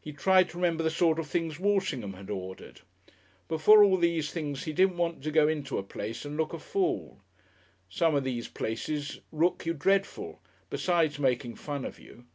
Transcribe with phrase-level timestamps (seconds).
[0.00, 2.82] He tried to remember the sort of things Walshingham had ordered.
[3.48, 6.64] Before all things he didn't want to go into a place and look like a
[6.64, 7.20] fool.
[7.90, 10.40] Some of these places rook you dreadful,
[10.70, 12.26] besides making fun of you.